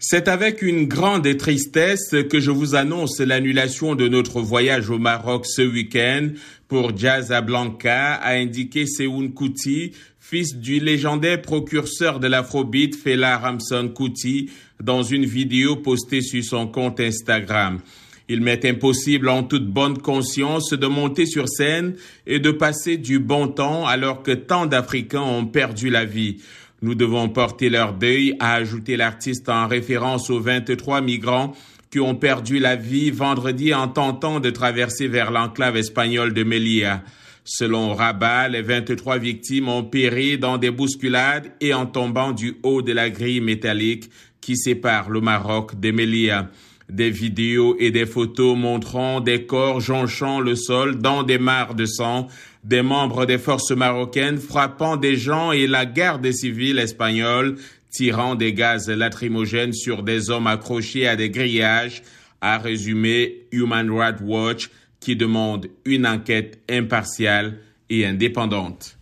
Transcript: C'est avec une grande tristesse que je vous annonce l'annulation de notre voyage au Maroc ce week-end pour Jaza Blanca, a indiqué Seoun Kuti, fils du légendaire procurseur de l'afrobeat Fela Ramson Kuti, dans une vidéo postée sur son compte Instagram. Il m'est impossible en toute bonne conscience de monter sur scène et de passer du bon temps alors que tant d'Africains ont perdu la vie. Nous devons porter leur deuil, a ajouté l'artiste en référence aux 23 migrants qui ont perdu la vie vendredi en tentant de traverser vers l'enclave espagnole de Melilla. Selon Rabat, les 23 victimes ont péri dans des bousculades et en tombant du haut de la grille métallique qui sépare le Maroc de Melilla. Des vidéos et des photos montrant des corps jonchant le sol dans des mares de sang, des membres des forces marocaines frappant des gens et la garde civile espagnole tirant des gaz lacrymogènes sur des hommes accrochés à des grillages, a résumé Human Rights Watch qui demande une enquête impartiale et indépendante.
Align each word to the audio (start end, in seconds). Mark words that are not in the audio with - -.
C'est 0.00 0.28
avec 0.28 0.62
une 0.62 0.86
grande 0.86 1.36
tristesse 1.38 2.14
que 2.30 2.38
je 2.38 2.52
vous 2.52 2.76
annonce 2.76 3.18
l'annulation 3.18 3.96
de 3.96 4.06
notre 4.06 4.40
voyage 4.40 4.90
au 4.90 4.98
Maroc 4.98 5.44
ce 5.44 5.62
week-end 5.62 6.28
pour 6.68 6.96
Jaza 6.96 7.40
Blanca, 7.40 8.14
a 8.14 8.34
indiqué 8.34 8.86
Seoun 8.86 9.34
Kuti, 9.34 9.90
fils 10.20 10.54
du 10.54 10.78
légendaire 10.78 11.42
procurseur 11.42 12.20
de 12.20 12.28
l'afrobeat 12.28 12.94
Fela 12.94 13.38
Ramson 13.38 13.88
Kuti, 13.88 14.50
dans 14.80 15.02
une 15.02 15.24
vidéo 15.24 15.74
postée 15.74 16.20
sur 16.20 16.44
son 16.44 16.68
compte 16.68 17.00
Instagram. 17.00 17.80
Il 18.28 18.40
m'est 18.40 18.64
impossible 18.66 19.28
en 19.28 19.42
toute 19.42 19.66
bonne 19.66 19.98
conscience 19.98 20.70
de 20.70 20.86
monter 20.86 21.26
sur 21.26 21.48
scène 21.48 21.96
et 22.24 22.38
de 22.38 22.52
passer 22.52 22.98
du 22.98 23.18
bon 23.18 23.48
temps 23.48 23.84
alors 23.84 24.22
que 24.22 24.30
tant 24.30 24.66
d'Africains 24.66 25.22
ont 25.22 25.46
perdu 25.46 25.90
la 25.90 26.04
vie. 26.04 26.36
Nous 26.80 26.94
devons 26.94 27.28
porter 27.28 27.70
leur 27.70 27.92
deuil, 27.92 28.36
a 28.38 28.54
ajouté 28.54 28.96
l'artiste 28.96 29.48
en 29.48 29.66
référence 29.66 30.30
aux 30.30 30.38
23 30.38 31.00
migrants 31.00 31.54
qui 31.90 31.98
ont 31.98 32.14
perdu 32.14 32.58
la 32.58 32.76
vie 32.76 33.10
vendredi 33.10 33.74
en 33.74 33.88
tentant 33.88 34.38
de 34.38 34.50
traverser 34.50 35.08
vers 35.08 35.30
l'enclave 35.30 35.76
espagnole 35.76 36.34
de 36.34 36.44
Melilla. 36.44 37.02
Selon 37.44 37.94
Rabat, 37.94 38.48
les 38.48 38.62
23 38.62 39.18
victimes 39.18 39.68
ont 39.68 39.82
péri 39.82 40.38
dans 40.38 40.58
des 40.58 40.70
bousculades 40.70 41.50
et 41.60 41.74
en 41.74 41.86
tombant 41.86 42.32
du 42.32 42.58
haut 42.62 42.82
de 42.82 42.92
la 42.92 43.10
grille 43.10 43.40
métallique 43.40 44.10
qui 44.40 44.56
sépare 44.56 45.10
le 45.10 45.20
Maroc 45.20 45.80
de 45.80 45.90
Melilla. 45.90 46.50
Des 46.90 47.10
vidéos 47.10 47.76
et 47.78 47.90
des 47.90 48.06
photos 48.06 48.56
montrant 48.56 49.20
des 49.20 49.44
corps 49.44 49.80
jonchant 49.80 50.40
le 50.40 50.56
sol 50.56 50.98
dans 50.98 51.22
des 51.22 51.38
mares 51.38 51.74
de 51.74 51.84
sang, 51.84 52.28
des 52.64 52.82
membres 52.82 53.26
des 53.26 53.38
forces 53.38 53.72
marocaines 53.72 54.38
frappant 54.38 54.96
des 54.96 55.16
gens 55.16 55.52
et 55.52 55.66
la 55.66 55.84
garde 55.84 56.30
civile 56.32 56.78
espagnole 56.78 57.56
tirant 57.90 58.34
des 58.34 58.52
gaz 58.52 58.88
lacrymogènes 58.88 59.72
sur 59.72 60.02
des 60.02 60.30
hommes 60.30 60.46
accrochés 60.46 61.06
à 61.06 61.16
des 61.16 61.30
grillages, 61.30 62.02
a 62.40 62.58
résumé 62.58 63.46
Human 63.50 63.90
Rights 63.90 64.20
Watch 64.22 64.70
qui 65.00 65.16
demande 65.16 65.68
une 65.84 66.06
enquête 66.06 66.60
impartiale 66.68 67.58
et 67.90 68.06
indépendante. 68.06 68.97